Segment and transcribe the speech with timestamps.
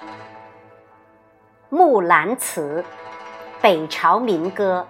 [1.68, 2.82] 《木兰辞》，
[3.60, 4.88] 北朝民歌，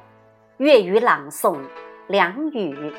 [0.58, 1.60] 粤语朗诵，
[2.06, 2.94] 梁宇。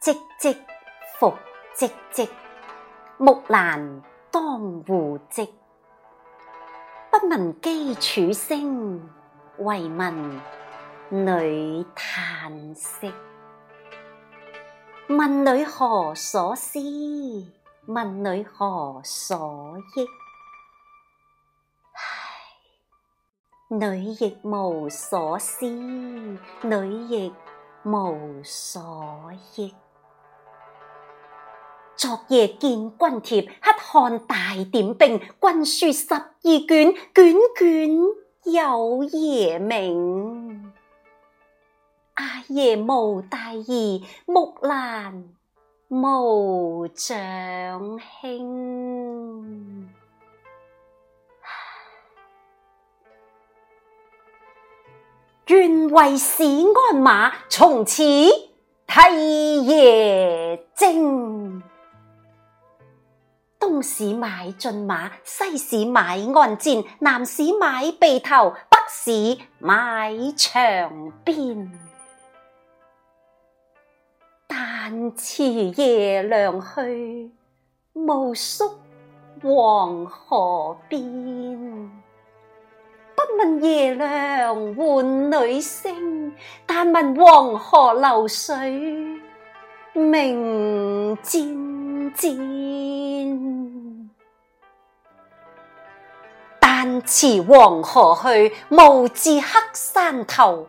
[0.00, 0.56] 唧唧
[1.18, 1.34] 复
[1.76, 2.26] 唧唧，
[3.18, 5.46] 木兰当户织。
[7.10, 9.06] 不闻机杼声，
[9.58, 10.40] 惟闻
[11.10, 13.12] 女叹息。
[15.08, 16.78] 问女何所思？
[17.86, 20.06] 问女何所忆？
[21.92, 21.98] 唉，
[23.68, 26.38] 女亦无所思，女
[27.08, 27.34] 亦
[27.82, 29.74] 无所忆。
[31.96, 34.36] 昨夜见军帖，黑汉大
[34.70, 35.18] 点兵。
[35.18, 37.98] 军书十二卷，卷卷
[38.52, 40.72] 有爷名。
[42.14, 45.28] 阿爷无大义，木兰
[45.88, 49.88] 无长兄。
[55.46, 61.62] 愿为市鞍马，从此替爷征。
[63.60, 71.70] 东市买骏马，西市买鞍鞯，南市买轡头，北市买长鞭。
[74.46, 77.30] 但辞爷娘去，
[77.92, 78.78] 暮宿
[79.42, 81.02] 黄河边。
[83.14, 86.32] 不问爷娘唤女声，
[86.64, 89.20] 但闻黄河流水
[89.92, 91.67] 鸣溅
[92.12, 94.10] 溅。
[96.60, 100.68] 但辞黄河去，暮至黑山头。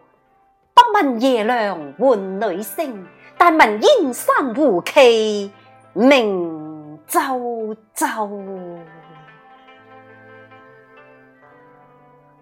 [0.73, 3.07] 不问爷娘唤女声。
[3.37, 5.49] 但闻燕山胡骑
[5.93, 8.79] 鸣啾啾，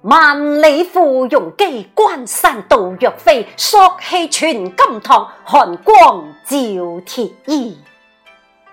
[0.02, 3.48] 万里赴戎机，关山度若飞。
[3.56, 6.58] 朔气传金堂，寒光照
[7.06, 7.78] 铁衣。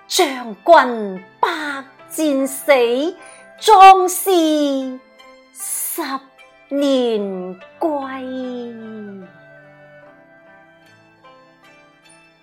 [0.07, 1.49] 将军百
[2.09, 2.71] 战死，
[3.59, 4.29] 壮士
[5.51, 6.01] 十
[6.69, 7.89] 年归。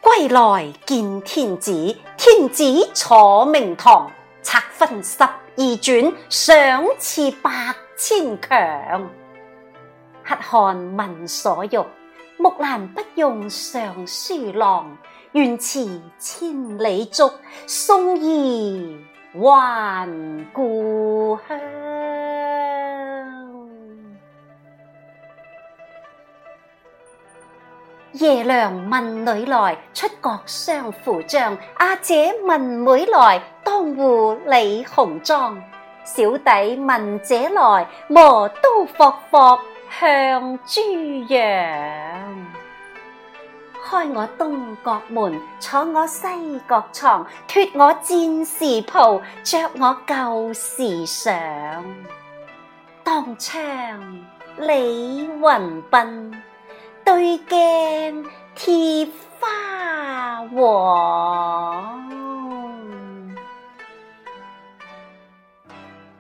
[0.00, 4.10] 归来见天子，天子坐明堂，
[4.42, 9.08] 策分十二转，赏赐百千强。
[10.26, 11.78] 乞看闻所欲，
[12.38, 14.98] 木兰不用尚书郎，
[15.32, 17.30] 愿驰千里足，
[17.66, 18.98] 送儿
[19.32, 20.06] 还
[20.52, 21.58] 故乡。
[28.12, 31.56] 爷娘问女来，出国相扶将。
[31.78, 35.58] 阿姐问妹来，当户理红妆。
[36.04, 38.68] 小弟问姐来，磨刀
[38.98, 39.58] 霍霍
[39.98, 40.82] 向猪
[41.28, 42.01] 羊。
[43.92, 46.26] 开我东角门，坐我西
[46.66, 51.84] 角床，脱我战士袍，着我旧时裳。
[53.04, 53.54] 当窗
[54.56, 55.38] 理云
[55.90, 56.32] 鬓。
[57.04, 59.06] 对镜贴
[59.38, 62.08] 花黄，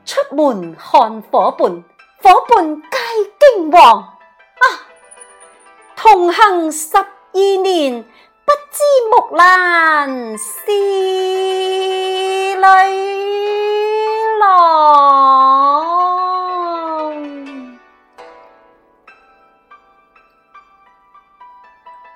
[0.04, 1.82] 出门看伙伴，
[2.20, 2.98] 伙伴皆
[3.56, 4.00] 惊惶。
[4.00, 4.12] 啊，
[5.96, 6.98] 同行十
[7.34, 8.04] 二年，
[8.44, 10.70] 不知木兰是
[12.54, 12.62] 女
[14.38, 14.82] 郎。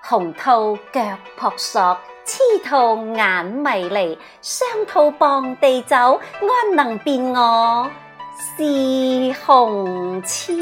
[0.03, 1.01] 红兔脚
[1.39, 1.97] 扑朔，
[2.27, 7.91] 痴兔眼迷离，双兔傍地走，安能辨我
[8.39, 10.53] 是红痴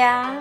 [0.00, 0.32] 啊？